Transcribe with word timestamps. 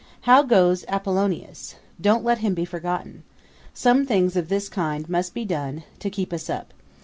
How 0.21 0.41
goes 0.41 0.83
Apollonius? 0.87 1.75
Don't 2.01 2.23
let 2.23 2.39
him 2.39 2.55
be 2.55 2.65
forgotten. 2.65 3.21
Some 3.71 4.07
things 4.07 4.35
of 4.35 4.49
this 4.49 4.67
kind 4.67 5.07
must 5.07 5.35
be 5.35 5.45
done, 5.45 5.83
to 5.99 6.09
keep 6.09 6.33
us 6.33 6.49
up. 6.49 6.73